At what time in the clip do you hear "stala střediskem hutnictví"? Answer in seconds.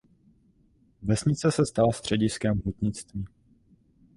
1.65-3.25